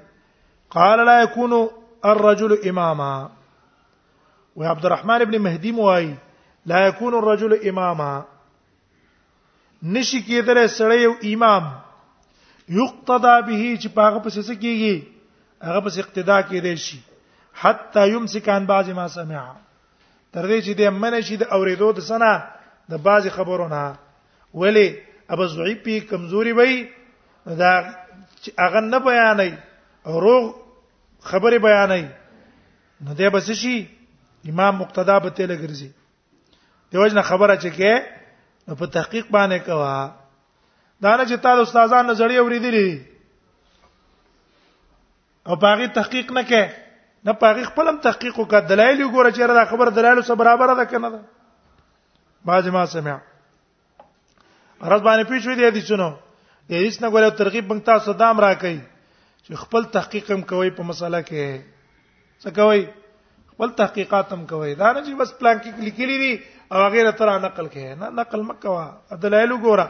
قال 0.70 1.06
لا 1.06 1.22
يكون 1.22 1.70
الرجل 2.04 2.68
اماما 2.68 3.30
وعبد 4.56 4.86
الرحمن 4.86 5.24
بن 5.24 5.38
مهدي 5.38 5.72
موي 5.72 6.14
لا 6.66 6.86
يكون 6.86 7.18
الرجل 7.18 7.68
اماما 7.68 8.24
نشي 9.82 10.20
درې 10.42 10.66
سړی 10.66 10.98
یو 11.02 11.12
امام 11.24 11.64
یقتدا 12.68 13.40
به 13.40 13.76
چې 13.82 13.88
پاغه 13.88 14.18
پسې 14.24 14.42
سکیږي 14.50 15.02
هغه 15.62 15.80
پس 15.80 15.98
اقتدا 15.98 16.40
کې 16.42 16.58
دی 16.62 16.76
شي 16.76 16.98
حتا 17.60 18.04
یمسکان 18.06 18.64
بعض 18.66 18.88
ما 18.98 19.08
سمع 19.08 19.42
تر 20.36 20.46
دې 20.48 20.60
چې 20.66 20.72
د 20.80 20.96
منه 21.02 21.20
شي 21.28 21.36
د 21.42 21.52
اوریدو 21.58 21.90
د 21.98 22.06
سنا 22.06 22.30
د 22.94 23.02
بعض 23.08 23.28
خبرونه 23.36 23.82
ولی 24.62 24.86
ابو 25.34 25.46
ضعیف 25.52 25.88
کمزوري 26.10 26.52
وای 26.60 26.74
دا 27.60 27.70
هغه 28.64 28.80
نه 28.88 28.98
بیانای 29.08 29.52
روغ 30.26 30.50
خبره 31.32 31.58
بیانای 31.66 32.06
نو 33.06 33.14
دی 33.20 33.28
بس 33.36 33.50
شي 33.64 33.76
امام 34.54 34.74
مقتدا 34.84 35.18
به 35.26 35.30
تل 35.42 35.56
ګرځي 35.66 35.88
دیوژن 36.92 37.22
خبره 37.28 37.54
چې 37.56 37.70
کې 37.76 37.92
په 38.80 38.86
تحقیق 38.98 39.26
باندې 39.30 39.58
کوا 39.66 40.10
دا 41.02 41.16
نه 41.16 41.24
چې 41.24 41.36
تاسو 41.48 41.62
استادان 41.68 42.06
نظریه 42.14 42.40
اوریدلې 42.42 43.11
او 45.48 45.56
پاغي 45.56 45.86
تحقیق 45.94 46.30
نه 46.32 46.42
کې 46.48 47.28
نه 47.28 47.32
پاغي 47.44 47.64
خپلم 47.70 47.96
تحقیق 48.06 48.34
وکړه 48.38 48.60
دلایل 48.72 49.00
وګوره 49.02 49.30
چې 49.34 49.58
دا 49.58 49.64
خبر 49.72 49.90
دلایل 49.98 50.20
سره 50.28 50.36
برابر 50.42 50.72
ده 50.74 50.84
کنه 50.92 51.10
ده 51.14 51.20
باج 52.50 52.68
ما 52.76 52.84
سمع 52.92 53.16
ارز 54.82 55.02
باندې 55.02 55.24
پیښو 55.30 55.54
دي 55.60 55.66
دې 55.70 55.82
چونو 55.88 56.08
دې 56.68 56.76
هیڅ 56.84 57.00
نه 57.04 57.08
غوړ 57.14 57.30
ترغیب 57.42 57.66
بنګ 57.68 57.82
تاسو 57.90 58.12
دام 58.22 58.40
را 58.44 58.50
کوي 58.64 58.78
چې 59.44 59.52
خپل 59.64 59.84
تحقیق 59.96 60.30
هم 60.34 60.40
کوي 60.52 60.70
په 60.78 60.82
مسله 60.90 61.18
کې 61.20 61.60
څه 62.42 62.50
کوي 62.58 62.84
خپل 63.54 63.70
تحقیقات 63.80 64.32
هم 64.34 64.42
کوي 64.52 64.74
دا 64.74 64.92
نه 64.92 65.00
چې 65.04 65.12
بس 65.24 65.30
پلان 65.40 65.56
کې 65.58 65.82
لیکلي 65.88 66.18
دي 66.18 66.42
او 66.74 66.84
غیره 66.96 67.10
تر 67.22 67.32
نقل 67.46 67.66
کې 67.72 67.98
نه 68.04 68.10
نقل 68.20 68.42
مکوا 68.52 68.86
دلایل 69.26 69.50
وګوره 69.52 69.88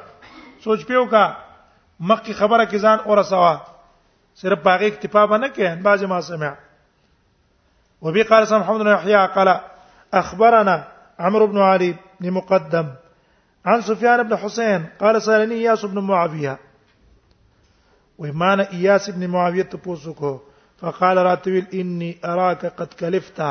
سوچ 0.68 0.86
پیو 0.86 1.04
کا 1.12 1.26
مکه 2.00 2.32
خبره 2.40 2.64
کې 2.64 2.78
ځان 2.88 2.98
اور 3.06 3.22
سوا 3.32 3.52
صرف 4.40 4.58
باغی 4.62 4.86
اکتفا 4.86 5.24
بنه 5.26 5.48
کې 5.54 5.82
باج 5.86 6.04
ما 6.12 6.20
سمع 6.28 6.52
وبي 8.06 8.22
قال 8.30 8.46
سم 8.52 8.58
محمد 8.64 8.80
بن 8.84 8.92
يحيى 8.92 9.26
قال 9.34 9.48
اخبرنا 10.14 10.84
عمرو 11.18 11.46
بن 11.46 11.60
علي 11.60 11.94
بن 12.20 12.30
مقدم 12.36 12.86
عن 13.66 13.80
سفيان 13.80 14.22
بن 14.22 14.36
حسين 14.36 14.86
قال 15.00 15.22
سالني 15.22 15.54
اياس 15.54 15.84
بن 15.84 15.98
معاويه 15.98 16.58
ويمان 18.18 18.60
اياس 18.60 19.10
بن 19.10 19.26
معاويه 19.30 19.62
تپوسوکو 19.76 20.38
فقال 20.80 21.16
راتويل 21.16 21.66
اني 21.74 22.16
اراك 22.24 22.66
قد 22.66 22.86
كلفت 23.00 23.42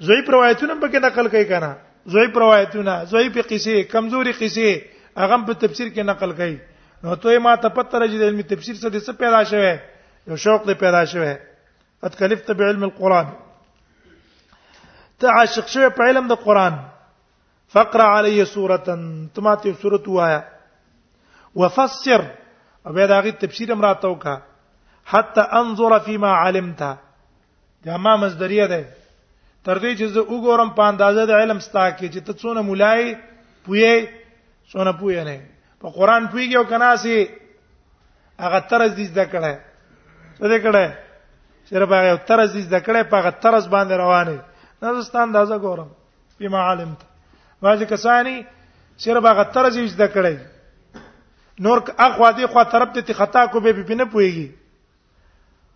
زوی 0.08 0.20
روایتونه 0.36 0.74
په 0.82 0.88
کې 0.88 1.06
نقل 1.06 1.29
کوي 1.36 1.46
کنه 1.53 1.70
زوی 2.15 2.27
روایتونه 2.46 2.98
زوی 3.13 3.29
په 3.38 3.46
قصې 3.50 3.91
کمزوري 3.94 4.34
قصې 4.39 5.22
هغه 5.24 5.38
په 5.46 5.62
تفسیر 5.67 5.94
کې 5.94 6.10
نقل 6.13 6.34
کوي 6.41 6.58
نو 7.06 7.15
ته 7.24 7.46
ما 7.48 7.56
ته 7.63 7.74
پته 7.79 8.01
راځي 8.01 8.17
د 8.25 8.29
علمي 8.32 8.48
تفسیر 8.56 8.82
سره 8.84 9.00
څه 9.00 9.22
پیدا 9.24 9.44
شوه 9.53 9.72
یو 10.34 10.41
شوق 10.48 10.65
دې 10.65 10.84
پیدا 10.86 11.06
شوه 11.13 11.38
اتکلفت 12.10 12.51
بعلم 12.60 12.89
القران 12.91 13.29
ته 15.20 15.38
عاشق 15.39 15.70
شوه 15.77 15.96
په 16.01 16.12
علم 16.13 16.36
د 16.38 16.44
قران 16.50 16.86
فقر 17.74 18.01
علی 18.01 18.43
سورتن 18.53 19.01
تماته 19.36 19.74
سورت 19.81 20.05
وایا 20.07 20.39
وفسر 21.62 22.21
او 22.86 22.91
به 22.95 23.03
داغه 23.12 23.29
تفسیر 23.41 23.69
امراته 23.75 24.07
وکا 24.07 24.36
حتا 25.12 25.41
انظر 25.62 25.91
فيما 26.05 26.27
علمت 26.45 26.79
دا 27.86 27.97
ما 28.03 28.13
مصدریه 28.24 28.65
ده 28.71 28.81
تر 29.65 29.77
دې 29.83 29.91
چې 30.00 30.03
زه 30.13 30.21
وګورم 30.33 30.69
په 30.77 30.83
اندازه 30.91 31.25
د 31.25 31.31
علم 31.41 31.59
ستا 31.59 31.86
کې 31.97 32.07
چې 32.13 32.19
ته 32.27 32.33
څونه 32.41 32.62
مولای 32.69 33.15
پوهې 33.65 33.95
څونه 34.71 34.91
پوهې 35.00 35.24
نه 35.27 35.38
په 35.81 35.88
قران 35.95 36.24
پوهیږي 36.31 36.55
او 36.59 36.65
کنه 36.71 36.95
سي 36.95 37.27
هغه 38.43 38.59
ترز 38.69 38.91
دې 39.00 39.05
زده 39.12 39.25
کړه 39.31 39.55
څه 40.39 40.45
دې 40.53 40.59
کړه 40.65 40.86
صرف 41.69 41.89
هغه 42.00 42.15
ترز 42.29 42.50
دې 42.57 42.62
زده 42.69 42.79
کړه 42.88 43.01
په 43.12 43.15
هغه 43.19 43.31
ترز 43.43 43.65
باندې 43.75 43.93
روانه 44.03 44.38
نو 44.81 45.01
ستاندازه 45.12 45.57
ګورم 45.65 45.89
په 46.39 46.50
ما 46.55 46.62
علمت 46.71 47.01
بعض 47.61 47.81
کسانی 47.89 48.41
سره 49.03 49.19
باغ 49.25 49.41
طرز 49.53 49.77
یې 49.77 49.87
زده 49.95 50.07
کړی 50.13 50.35
نور 51.65 51.79
اخوا 52.07 52.29
دې 52.37 52.45
خوا 52.53 52.63
طرف 52.73 52.89
ته 52.97 53.13
خطا 53.21 53.45
کو 53.53 53.59
به 53.65 53.71
بینه 53.81 54.05
پويږي 54.05 54.49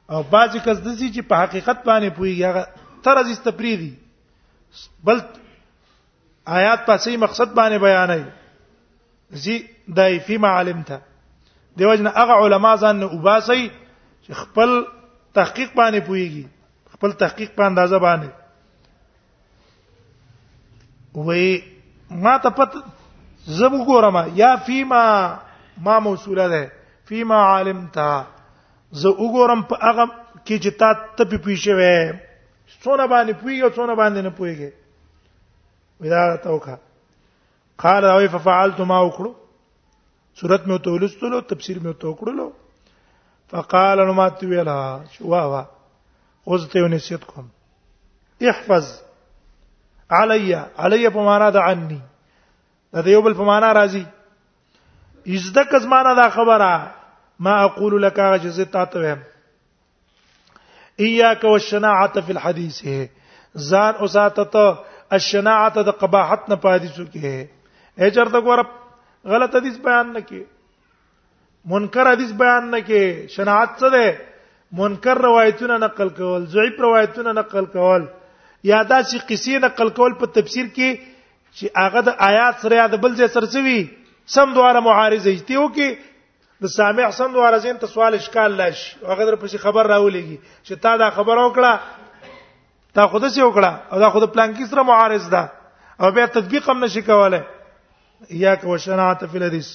او 0.09 0.23
بعض 0.35 0.53
کس 0.65 0.77
د 0.85 0.97
چې 1.00 1.21
په 1.31 1.35
حقیقت 1.43 1.83
باندې 1.89 2.09
پويږي 2.09 2.43
هغه 2.45 2.67
طرز 3.07 3.29
یې 3.29 3.38
تپریدي 3.50 3.93
بل 5.09 5.21
آیات 6.59 6.85
پسې 6.89 7.17
مقصد 7.27 7.55
باندې 7.55 7.77
بیانای 7.88 8.23
زی 9.43 9.59
دایفی 10.00 10.38
معالم 10.45 10.81
ته 10.91 11.00
دیوژن 11.79 12.07
هغه 12.15 12.33
علما 12.45 12.75
ځان 12.77 12.95
نه 13.05 13.11
وباسي 13.15 13.65
چې 14.23 14.31
خپل 14.43 14.77
تحقیق 15.41 15.69
باندې 15.69 16.05
پويږي 16.05 16.45
خپل 16.93 17.11
تحقیق 17.25 17.55
په 17.55 17.63
اندازه 17.71 18.00
باندې 18.00 18.29
وې 21.13 21.70
ما 22.12 22.38
ته 22.44 22.50
پت 22.56 22.74
زب 23.58 23.74
وګورم 23.74 24.18
یا 24.36 24.56
فيما 24.68 25.03
ما 25.86 26.00
موصوله 26.06 26.48
ده 26.53 26.72
فيما 27.10 27.36
علمتا 27.36 28.08
زه 29.03 29.10
وګورم 29.20 29.62
په 29.70 29.75
هغه 29.89 30.06
کې 30.46 30.58
چې 30.63 30.72
تا 30.80 30.89
ته 31.18 31.24
پی 31.30 31.38
پیښه 31.46 31.72
وې 31.77 31.96
څونه 32.84 33.06
باندې 33.12 33.34
پوي 33.41 33.62
او 33.63 33.70
څونه 33.77 33.94
باندې 33.96 34.22
نه 34.27 34.32
پويږي 34.39 34.70
ودا 36.01 36.38
توکا 36.48 36.75
قال 37.84 38.03
او 38.06 38.20
ففعلت 38.34 38.80
ما 38.91 39.00
وکړو 39.08 39.32
صورت 40.39 40.63
مې 40.68 40.77
تو 40.84 40.89
ولستلو 40.96 41.41
تفسیر 41.53 41.77
مې 41.80 41.94
تو 42.01 42.13
کړلو 42.20 42.48
فقال 43.51 43.98
نو 44.08 44.13
ما 44.20 44.27
تو 44.41 44.48
ویلا 44.48 44.77
شو 45.13 45.27
وا 45.27 45.41
وا 45.53 45.63
غزته 46.47 46.84
ونسيت 46.84 47.24
کوم 47.32 47.47
احفظ 48.54 48.86
علی 50.19 50.54
علی 50.86 51.08
په 51.13 51.24
معنا 51.28 51.50
د 51.58 51.65
عني 51.65 52.00
دا 52.93 53.12
یو 53.12 53.21
بل 53.28 53.34
په 53.39 53.43
معنا 53.50 53.69
راځي 53.80 54.06
ازده 55.38 55.63
کز 55.71 55.84
معنا 55.93 56.13
دا 56.19 56.28
خبره 56.38 56.71
ما 57.47 57.56
اقول 57.67 57.95
لك 58.08 58.19
جزت 58.45 58.76
اتوم 58.82 59.19
اياك 61.00 61.43
والشناعه 61.43 62.21
في 62.28 62.32
الحديث 62.38 62.78
زان 63.71 63.93
اوساتته 63.95 64.67
الشناعه 65.19 65.84
د 65.89 66.00
قباحت 66.06 66.50
نه 66.54 66.62
پادیسو 66.65 67.04
کې 67.06 68.06
اجر 68.10 68.26
د 68.38 68.47
ګور 68.50 68.63
غلط 69.32 69.56
حدیث 69.56 69.78
بیان 69.88 70.13
نه 70.13 70.19
کې 70.30 70.41
منکر 71.74 72.12
حدیث 72.12 72.32
بیان 72.43 72.71
نه 72.71 72.80
کې 72.88 73.30
شناعت 73.38 73.76
څه 73.80 73.97
ده 73.97 74.78
منکر 74.80 75.17
روایتونه 75.28 75.78
نقل 75.84 76.10
کول 76.17 76.45
ضعیف 76.52 76.80
روایتونه 76.82 77.32
نقل 77.39 77.65
کول 77.71 78.06
یا 78.69 78.82
دا 78.89 79.02
چې 79.04 79.26
قصې 79.30 79.58
نقل 79.65 79.89
کول 80.00 80.13
په 80.21 80.26
تفسیر 80.38 80.65
کې 80.65 81.04
چې 81.60 81.84
هغه 81.84 82.02
د 82.10 82.17
آیات 82.30 82.56
سره 82.65 82.76
یا 82.82 82.88
د 82.93 83.04
بل 83.06 83.13
ځای 83.21 83.30
سره 83.36 83.47
سوي 83.56 83.78
سم 84.36 84.52
دواره 84.58 84.80
معارضه 84.88 85.34
دي 85.47 85.56
او 85.62 85.67
کې 85.76 85.89
د 86.65 86.74
سامع 86.76 87.08
سم 87.19 87.34
دواره 87.38 87.58
زین 87.65 87.80
ته 87.84 87.88
سوال 87.93 88.13
اشکال 88.17 88.52
لاش 88.60 88.84
هغه 89.08 89.26
در 89.30 89.36
پسې 89.43 89.58
خبر 89.67 89.86
راولېږي 89.93 90.38
چې 90.65 90.74
تا 90.84 90.93
دا 91.04 91.10
خبر 91.17 91.38
وکړه 91.45 91.80
تا 93.00 93.08
خود 93.15 93.28
سي 93.30 93.41
وکړه 93.45 93.93
او 93.93 94.00
دا 94.04 94.10
خود 94.17 94.28
پلان 94.36 94.54
کې 94.56 94.65
سره 94.71 94.84
معارض 94.84 95.30
ده 95.34 95.43
او 96.06 96.12
بیا 96.19 96.26
تطبیق 96.38 96.69
هم 96.74 96.84
نشي 96.84 97.02
کولای 97.08 97.41
یا 98.43 98.54
کو 98.62 98.76
شناعت 98.84 99.24
فی 99.32 99.38
الحدیث 99.38 99.69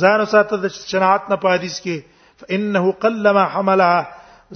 زانو 0.00 0.24
ساته 0.32 0.56
د 0.64 0.68
شناعت 0.76 1.30
نه 1.34 1.40
په 1.44 1.48
حدیث 1.58 1.80
کې 1.86 2.44
فانه 2.44 2.92
قلما 3.04 3.44
حملها 3.56 4.08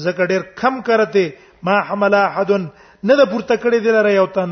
زکه 0.07 0.25
ډیر 0.33 0.41
کم 0.65 0.81
کرته 0.89 1.35
ما 1.71 1.79
حملها 1.91 2.27
حدن 2.37 2.67
نه 3.09 3.15
د 3.19 3.23
پورته 3.31 3.55
کړي 3.63 3.79
دی 3.85 3.91
لره 3.97 4.13
یو 4.17 4.27
تن 4.37 4.51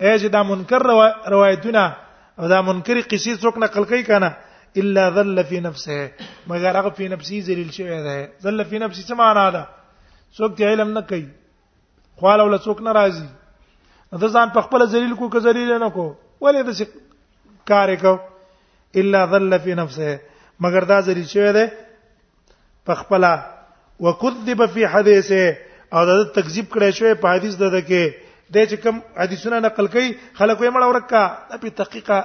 اې 0.00 0.16
چې 0.20 0.28
دا 0.34 0.42
منکر 0.50 0.80
روایتونه 1.34 1.84
او 2.38 2.48
دا 2.52 2.58
منکر 2.66 2.98
قصې 3.10 3.32
څوک 3.44 3.54
نقل 3.64 3.84
کوي 3.92 4.02
کنه 4.04 4.36
الا 4.82 5.04
ذل 5.18 5.42
فی 5.48 5.60
نفسه 5.60 6.12
مگر 6.52 6.76
هغه 6.80 6.90
فی 7.00 7.08
نفسی 7.14 7.40
ذلیل 7.48 7.70
شوی 7.78 8.02
دی 8.08 8.18
ذل 8.46 8.62
فی 8.72 8.78
نفسی 8.84 9.04
څه 9.06 9.14
معنا 9.22 9.46
ده 9.50 9.66
څوک 10.36 10.62
علم 10.74 10.92
نه 10.98 11.06
کوي 11.12 11.24
خپل 12.16 12.40
ول 12.46 12.58
څوک 12.58 12.80
ناراضي 12.88 13.26
دا 14.24 14.28
ځان 14.38 14.52
په 14.56 14.60
خپل 14.68 14.86
ذلیل 14.96 15.14
کو 15.20 15.28
که 15.34 15.38
ذلیل 15.48 15.72
نه 15.80 15.88
کو 15.98 16.06
ولې 16.40 16.62
د 16.68 16.88
کار 17.72 17.94
کو 18.06 18.16
الا 19.02 19.24
ذل 19.34 19.58
فی 19.68 19.74
نفسه 19.74 20.20
مگر 20.66 20.84
دا 20.94 21.00
ذلیل 21.10 21.26
شوی 21.36 21.52
دی 21.58 21.68
په 22.88 22.94
خپل 23.04 23.24
وکذب 24.06 24.62
فی 24.74 24.84
حدیثه 24.94 25.46
او 25.92 26.04
د 26.08 26.22
تکذیب 26.34 26.70
کړی 26.74 26.90
شوی 26.98 27.14
په 27.24 27.28
حدیث 27.36 27.54
ده 27.62 27.80
کې 27.88 28.32
د 28.54 28.68
چې 28.70 28.76
کوم 28.84 28.98
حدیثونه 29.22 29.60
نقل 29.66 29.86
کړي 29.94 30.36
خلک 30.38 30.60
یې 30.62 30.70
مړه 30.74 30.86
ورکا 30.92 31.22
د 31.50 31.62
په 31.64 31.76
تحقیقه 31.80 32.18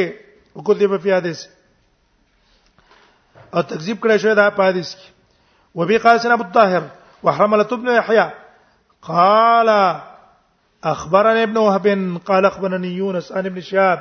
او 0.56 0.60
کله 0.68 0.86
به 0.92 0.98
په 1.06 1.10
حدیث 1.18 1.40
او 3.54 3.60
تکذیب 3.62 3.96
کړی 4.02 4.16
شوی 4.24 4.34
دا 4.40 4.46
په 4.60 4.64
حدیث 4.70 4.90
کې 4.94 5.08
وبي 5.74 5.96
قاسم 6.04 6.32
ابو 6.36 6.44
الطاهر 6.48 6.82
وحرمله 7.24 7.66
ابن 7.78 7.88
يحيى 7.98 8.26
قال 9.12 9.68
اخبرني 10.92 11.42
ابن 11.48 11.56
وهب 11.64 11.86
قال 12.30 12.42
اخبرني 12.46 12.88
يونس 13.00 13.26
عن 13.32 13.44
ابن 13.52 13.60
شهاب 13.70 14.00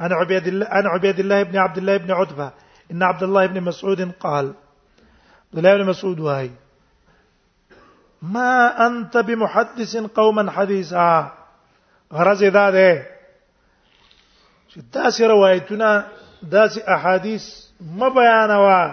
عن 0.00 0.10
عبيد 0.20 0.46
الله 0.54 0.66
عن 0.80 0.84
عبيد 0.94 1.18
الله 1.24 1.38
بن 1.42 1.56
عبد 1.64 1.78
الله 1.78 1.96
بن 1.96 2.10
عتبه 2.22 2.48
ان 2.94 3.02
عبد 3.02 3.22
الله 3.22 3.46
بن 3.46 3.60
مسعود 3.68 4.00
قال 4.24 4.46
عبد 4.46 5.58
الله 5.58 5.72
بن 5.76 5.84
مسعود 5.90 6.18
وهي 6.20 6.50
ما 8.22 8.86
انت 8.86 9.16
بمحدث 9.16 9.96
قوما 9.96 10.50
حديثا 10.50 11.32
غرض 12.12 12.44
دا 12.44 12.70
ده 12.70 13.06
چې 14.72 14.80
دا 14.94 15.10
سي 15.10 15.26
روایتونه 15.26 16.04
دا 16.42 16.68
سي 16.68 16.80
احاديث 16.80 17.44
م 17.96 18.08
بیانوا 18.08 18.90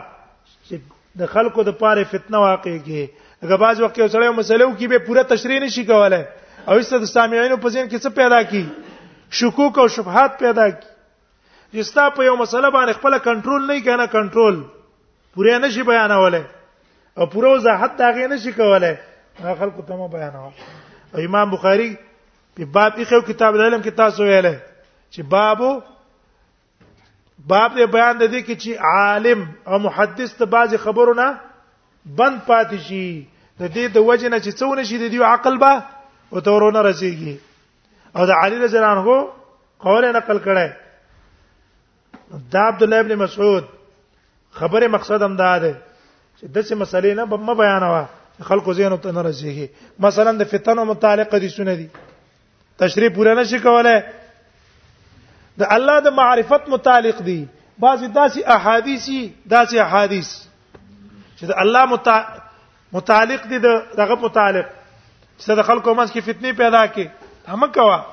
چې 0.70 0.76
د 1.20 1.26
خلکو 1.26 1.64
د 1.64 1.78
پاره 1.80 2.04
فتنه 2.04 2.38
واقع 2.38 2.78
کی 2.86 3.08
هغه 3.44 3.58
باز 3.58 3.82
وخت 3.82 3.98
یو 4.00 4.08
سړی 4.08 4.34
مسلو 4.40 4.68
کې 4.80 4.86
به 4.90 4.98
پوره 5.00 5.24
تشریح 5.24 5.60
نشي 5.64 5.84
کولای 5.86 6.24
او 6.68 6.74
ایست 6.76 6.94
د 6.94 7.06
سامعینو 7.14 7.58
په 7.58 7.70
ذهن 7.70 7.90
کې 7.90 8.04
څه 8.04 8.10
پیدا 8.16 8.42
کی 8.44 8.66
شکوک 9.42 9.78
او 9.80 9.88
شبهات 9.88 10.40
پیدا 10.40 10.70
کی 10.70 10.88
جستا 11.78 12.10
په 12.10 12.24
یو 12.26 12.36
مسله 12.36 12.70
باندې 12.70 12.98
خپل 13.00 13.18
کنټرول 13.18 13.72
نه 13.72 13.82
کنه 13.90 14.08
کنټرول 14.16 14.58
پوره 15.36 15.58
نشي 15.68 15.84
بیانولای 15.92 16.44
او 17.18 17.26
پوره 17.26 17.54
وضاحت 17.54 17.96
دا 18.02 18.12
غي 18.18 18.28
نشي 18.34 18.52
کولای 18.58 18.96
هغه 19.44 19.56
خلکو 19.60 19.82
ته 19.82 19.96
مو 19.96 20.08
بیانوا 20.08 20.52
او 21.16 21.20
امام 21.26 21.50
بخاری 21.52 21.96
په 22.58 22.66
باب 22.66 22.94
یې 23.00 23.24
کتاب 23.28 23.56
العلم 23.56 23.82
کې 23.82 23.92
تاسو 23.96 24.24
ویلې 24.24 24.56
چې 25.14 25.22
بابو 25.24 25.80
باب 27.52 27.72
دې 27.78 27.86
بیان 27.96 28.18
د 28.18 28.24
دې 28.34 28.42
کې 28.48 28.56
چې 28.62 28.70
عالم 28.94 29.48
او 29.70 29.80
محدث 29.80 30.34
ته 30.42 30.46
بعضي 30.46 30.78
خبرونه 30.78 31.28
بند 32.20 32.40
پاتې 32.48 32.78
شي 32.78 33.28
د 33.60 33.64
دې 33.76 33.88
د 33.96 33.98
وجه 33.98 34.30
نه 34.30 34.40
چې 34.44 34.52
څونه 34.60 34.84
شي 34.90 34.98
د 34.98 35.06
دې 35.14 35.22
عقل 35.24 35.58
به 35.58 35.84
او 36.32 36.40
تورونه 36.40 36.82
رسیږي 36.92 37.36
او 38.16 38.26
د 38.26 38.32
علي 38.44 38.58
رضی 38.64 38.78
الله 38.78 38.92
عنه 38.92 39.28
قول 39.88 40.12
نقل 40.14 40.38
کړه 40.38 40.74
د 42.54 42.56
عبد 42.68 42.84
الله 42.84 43.00
ابن 43.00 43.16
مسعود 43.16 43.64
خبره 44.62 44.88
مقصد 44.88 45.22
هم 45.22 45.36
دا 45.36 45.58
ده 45.66 45.78
چې 46.40 46.46
دسه 46.56 46.76
مسلې 46.76 47.14
نه 47.20 47.26
به 47.26 47.54
بیانوا 47.64 48.06
خلکو 48.48 48.74
زین 48.74 48.98
ته 49.04 49.12
نه 49.12 49.22
رسیږي 49.30 49.68
مثلا 50.06 50.32
د 50.44 50.48
فتنو 50.54 50.86
متعلق 50.90 51.34
حدیثونه 51.36 51.76
دي 51.82 51.88
تشریح 52.80 53.10
پوره 53.16 53.34
نشي 53.40 53.60
کولای 53.66 54.02
د 55.62 55.74
الله 55.78 56.00
د 56.08 56.14
معرفت 56.20 56.70
متعلق 56.76 57.22
دي 57.30 57.40
بعضی 57.86 58.08
داسې 58.08 58.40
احادیثي 58.58 59.20
داسې 59.56 59.76
احادیث 59.78 60.30
چې 61.38 61.46
د 61.52 61.60
الله 61.64 61.86
متع... 61.96 62.22
متعلق 62.94 63.44
دي 63.52 63.60
دغه 63.60 64.16
متعلق 64.16 64.66
چې 65.40 65.50
د 65.50 65.62
خلکو 65.62 65.94
منځ 65.94 66.12
کې 66.12 66.20
فتنې 66.20 66.58
پیدا 66.64 66.86
کړي 66.88 67.08
هم 67.48 67.72
کوا 67.72 68.06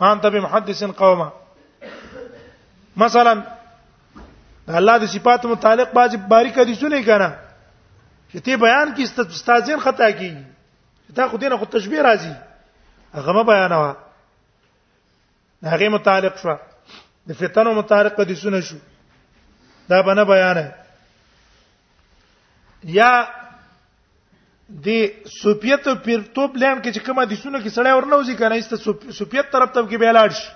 ما 0.00 0.10
انت 0.12 0.26
بمحدث 0.26 0.82
قومه 1.02 1.28
مثلا 3.04 3.34
د 4.68 4.74
الله 4.74 4.98
د 5.04 5.14
صفات 5.18 5.44
متعلق 5.54 5.92
بعضی 6.00 6.16
باریک 6.34 6.58
حدیثونه 6.64 7.02
کنا 7.12 7.30
چې 8.32 8.40
ته 8.46 8.56
بیان 8.62 8.92
کې 8.94 9.02
استاذین 9.34 9.78
خطا 9.86 10.10
کیږي 10.10 10.44
دا 11.16 11.26
خو 11.28 11.36
دینه 11.42 11.56
خو 11.58 11.66
تشبیه 11.78 12.02
راځي 12.06 12.32
هغه 13.18 13.32
ما 13.38 13.42
بیانوا 13.42 13.96
هغه 15.72 15.88
متعلق 15.94 16.38
شو 16.42 16.54
د 17.30 17.38
فتنو 17.40 17.74
متعلق 17.78 18.20
دي 18.28 18.34
سونه 18.42 18.60
شو 18.68 18.76
دا 19.90 20.02
بنه 20.10 20.24
بیان 20.30 20.60
یا 22.98 23.10
د 24.86 25.10
سوپیت 25.42 25.88
او 25.88 25.94
پیرتوب 26.06 26.56
لیم 26.56 26.78
کې 26.82 26.90
چې 26.94 27.00
کومه 27.06 27.24
د 27.24 27.34
سونه 27.34 27.58
کې 27.58 27.70
سړی 27.70 27.92
ورنوځي 27.98 28.34
کنه 28.38 28.54
ایست 28.54 28.74
سوپیت 29.18 29.50
طرف 29.52 29.72
ته 29.74 29.88
کې 29.90 29.96
به 30.04 30.12
لاړ 30.14 30.30
شي 30.30 30.52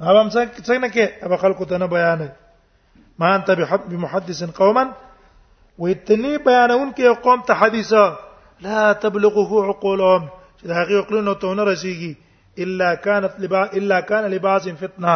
هغه 0.00 0.20
هم 0.20 0.28
څنګه 0.28 0.62
څنګه 0.64 0.88
کې 0.88 1.22
هغه 1.28 1.36
خلکو 1.44 1.64
ته 1.72 1.78
نه 1.84 1.92
بیان 1.94 2.28
ما 3.20 3.34
انت 3.36 3.50
بحب 3.58 3.92
محدث 4.02 4.42
قوما 4.58 4.84
و 5.80 5.86
اتنی 5.88 6.30
بیانون 6.46 6.88
کې 6.96 7.22
قوم 7.26 7.40
ته 7.50 7.54
حدیثه 7.62 8.02
لا 8.64 8.80
تبلغه 9.04 9.44
عقولهم 9.68 10.24
چې 10.58 10.64
دا 10.72 10.74
هغه 10.78 10.94
عقلونو 11.04 11.34
ته 11.44 11.52
نه 11.60 11.64
رسیږي 11.72 12.12
الا 12.64 12.90
كانت 12.94 13.34
لبا 13.44 13.62
الا 13.80 14.00
كان 14.00 14.24
لبعض 14.32 14.68
فتنه 14.80 15.14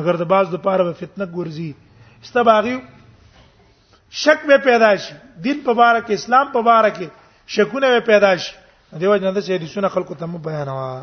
مگر 0.00 0.16
د 0.24 0.28
بعض 0.34 0.46
د 0.56 0.62
پاره 0.66 0.84
به 0.90 0.98
فتنه 1.00 1.26
ګرځي 1.38 1.70
استباغي 2.28 2.76
شک 4.24 4.46
به 4.52 4.58
پیدا 4.68 4.90
شي 5.06 5.14
دین 5.48 5.64
په 5.70 5.78
باره 5.80 6.00
کې 6.06 6.12
اسلام 6.22 6.52
په 6.58 6.62
باره 6.68 6.90
کې 6.96 7.06
شکونه 7.56 7.88
به 7.96 8.00
پیدا 8.12 8.36
شي 8.42 8.52
دیو 9.00 9.16
جنته 9.18 9.40
چې 9.40 9.54
د 9.66 9.74
سنت 9.78 9.92
خلکو 9.98 10.14
ته 10.26 10.32
بیانوا 10.50 10.94